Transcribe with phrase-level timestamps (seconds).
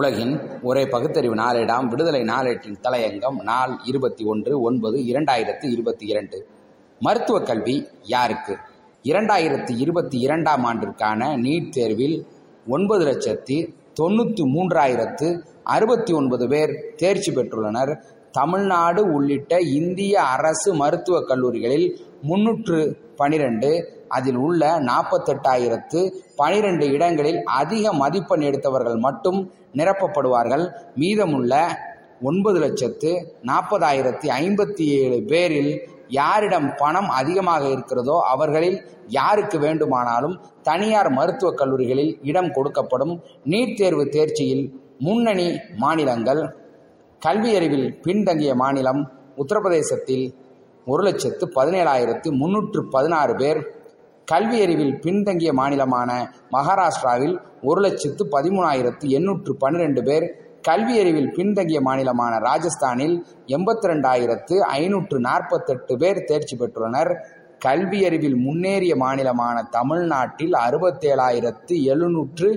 [0.00, 1.86] உலகின் ஒரே பகுத்தறிவு நாளேடாம்.
[1.86, 6.46] விடுதலை நாளேட்டின் தலையங்கம் நாள் இருபத்தி ஒன்று ஒன்பது இரண்டாயிரத்து இருபத்தி இரண்டு.
[7.00, 8.56] மருத்துவ கல்வி யாருக்கு?
[9.02, 12.26] இரண்டாயிரத்தி இருபத்தி இரண்டாம் ஆண்டிற்கான நீட் தேர்வில்
[12.68, 13.56] ஒன்பது லட்சத்தி
[14.00, 15.28] தொண்ணூற்றி மூன்றாயிரத்து
[15.62, 17.94] அறுபத்தி ஒன்பது பேர் தேர்ச்சி பெற்றுள்ளனர்.
[18.32, 21.86] தமிழ்நாடு உள்ளிட்ட இந்திய அரசு மருத்துவக் கல்லூரிகளில்
[22.22, 23.70] முன்னூற்று பனிரெண்டு
[24.10, 26.00] அதில் உள்ள நாற்பத்தெட்டாயிரத்து
[26.36, 29.40] பனிரெண்டு இடங்களில் அதிக மதிப்பெண் எடுத்தவர்கள் மட்டும்
[29.76, 30.64] நிரப்பப்படுவார்கள்.
[30.96, 31.54] மீதமுள்ள
[32.22, 33.10] ஒன்பது லட்சத்து
[33.42, 35.72] நாற்பதாயிரத்தி ஐம்பத்தி ஏழு பேரில்
[36.10, 44.64] யாரிடம் பணம் அதிகமாக இருக்கிறதோ அவர்களில் யாருக்கு வேண்டுமானாலும் தனியார் மருத்துவக் கல்லூரிகளில் இடம் கொடுக்கப்படும் நீட் தேர்வு தேர்ச்சியில்
[44.98, 46.42] முன்னணி மாநிலங்கள்
[47.22, 49.00] கல்வியறிவில் பின்தங்கிய மாநிலம்
[49.36, 50.24] உத்தரப்பிரதேசத்தில்
[50.86, 53.60] ஒரு லட்சத்து பதினேழாயிரத்து முன்னூற்று பதினாறு பேர்
[54.30, 56.10] கல்வியறிவில் பின்தங்கிய மாநிலமான
[56.54, 57.34] மகாராஷ்டிராவில்
[57.68, 60.26] ஒரு லட்சத்து பதிமூணாயிரத்து எண்ணூற்று பன்னிரெண்டு பேர்
[60.68, 63.16] கல்வியறிவில் பின்தங்கிய மாநிலமான ராஜஸ்தானில்
[63.56, 67.10] எண்பத்தி ரெண்டாயிரத்து ஐநூற்று நாற்பத்தெட்டு பேர் தேர்ச்சி பெற்றுள்ளனர்.
[67.64, 72.48] கல்வியறிவில் முன்னேறிய மாநிலமான தமிழ்நாட்டில் அறுபத்தேழாயிரத்து எழுநூற்று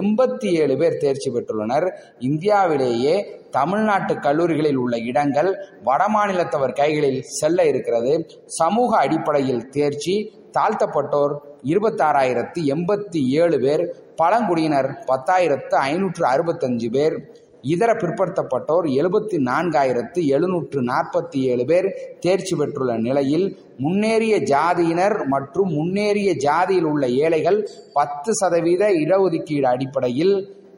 [0.00, 1.86] எண்பத்தி ஏழு பேர் தேர்ச்சி பெற்றுள்ளனர்.
[2.18, 3.14] இந்தியாவிலேயே
[3.50, 5.50] தமிழ்நாட்டு கல்லூரிகளில் உள்ள இடங்கள்
[5.84, 8.12] வடமாநிலத்தவர் கைகளில் செல்ல இருக்கிறது.
[8.46, 10.16] சமூக அடிப்படையில் தேர்ச்சி
[10.58, 11.34] தாழ்த்தப்பட்டோர்
[11.72, 13.84] இருபத்தாறாயிரத்து எண்பத்தி ஏழு பேர்
[14.16, 17.16] பழங்குடியினர் பத்தாயிரத்து ஐநூற்று அறுபத்தஞ்சு பேர்.
[17.64, 21.88] இதர பிற்படுத்தப்பட்டோர் எழுபத்தி நான்காயிரத்து எழுநூற்று நாற்பத்தி ஏழு பேர்
[22.20, 23.46] தேர்ச்சி பெற்றுள்ள நிலையில்
[23.78, 27.60] முன்னேறிய ஜாதியினர் மற்றும் முன்னேறிய ஜாதியில் உள்ள ஏழைகள்
[27.92, 30.34] பத்து சதவீத இடஒதுக்கீடு அடிப்படையில்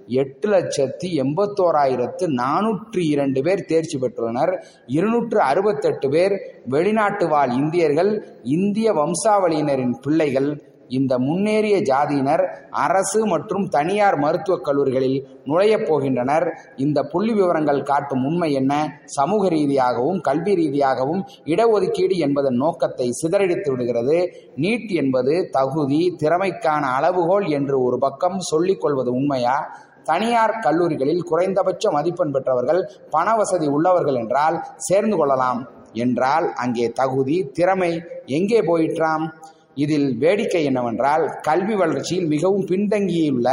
[0.09, 4.53] எட்டு லட்சத்தி எண்பத்தோராயிரத்து நானூற்றி இரண்டு பேர் தேர்ச்சி பெற்றுள்ளனர்.
[4.87, 6.35] இருநூற்று அறுபத்தெட்டு பேர்
[6.69, 8.13] வெளிநாட்டு வாழ் இந்தியர்கள்
[8.57, 10.51] இந்திய வம்சாவளியினரின் பிள்ளைகள்
[10.89, 16.51] இந்த முன்னேறிய ஜாதியினர் அரசு மற்றும் தனியார் மருத்துவக் கல்லூரிகளில் நுழையப் போகின்றனர்.
[16.77, 19.01] இந்த புள்ளி விவரங்கள் காட்டும் உண்மை என்ன?
[19.05, 24.31] சமூக ரீதியாகவும் கல்வி ரீதியாகவும் இடஒதுக்கீடு என்பதன் நோக்கத்தை சிதறடித்து விடுகிறது.
[24.57, 29.79] நீட் என்பது தகுதி திறமைக்கான அளவுகோல் என்று ஒரு பக்கம் சொல்லிக் கொள்வது உண்மையா?
[30.05, 35.69] தனியார் கல்லூரிகளில் குறைந்தபட்ச மதிப்பெண் பெற்றவர்கள் பண வசதி உள்ளவர்கள் என்றால் சேர்ந்து கொள்ளலாம்.
[35.93, 39.35] என்றால் அங்கே தகுதி திறமை எங்கே போயிற்றாம்?
[39.77, 43.49] இதில் வேடிக்கை என்னவென்றால் கல்வி வளர்ச்சியில் மிகவும் பின்தங்கியுள்ள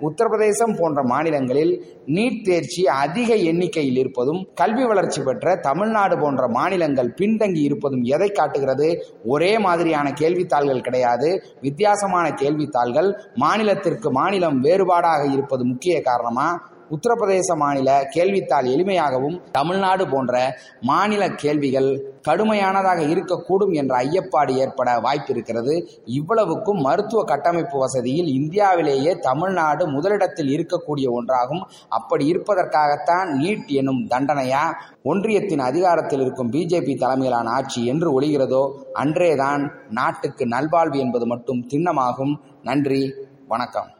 [0.00, 1.72] உத்தரப்பிரதேசம் போன்ற மாநிலங்களில்
[2.06, 8.88] நீட் தேர்ச்சி அதிக எண்ணிக்கையில் இருப்பதும் கல்வி வளர்ச்சி பெற்ற தமிழ்நாடு போன்ற மாநிலங்கள் பின்தங்கி இருப்பதும் எதை காட்டுகிறது?
[9.24, 11.42] ஒரே மாதிரியான கேள்வித்தாள்கள் கிடையாது.
[11.60, 13.10] வித்தியாசமான கேள்வித்தாள்கள்
[13.40, 16.72] மாநிலத்திற்கு மாநிலம் வேறுபாடாக இருப்பது முக்கிய காரணமா?
[16.90, 25.86] உத்தரப்பிரதேச மாநில கேள்வித்தாள் எளிமையாகவும் தமிழ்நாடு போன்ற மாநில கேள்விகள் கடுமையானதாக இருக்கக்கூடும் என்ற ஐயப்பாடு ஏற்பட வாய்ப்பிருக்கிறது.
[26.04, 31.62] இவ்வளவுக்கும் மருத்துவ கட்டமைப்பு வசதியில் இந்தியாவிலேயே தமிழ்நாடு முதலிடத்தில் இருக்கக்கூடிய ஒன்றாகும்.
[31.88, 34.62] அப்படி இருப்பதற்காகத்தான் நீட் எனும் தண்டனையா
[35.02, 42.34] ஒன்றியத்தின் அதிகாரத்தில் இருக்கும் பிஜேபி தலைமையிலான ஆட்சி என்று ஒழிகிறதோ அன்றேதான் நாட்டுக்கு நல்வாழ்வு என்பது மட்டும் திண்ணமாகும்.
[42.62, 43.14] நன்றி
[43.48, 43.90] வணக்கம்.